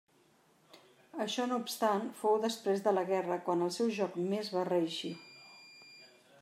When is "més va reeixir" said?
4.33-5.15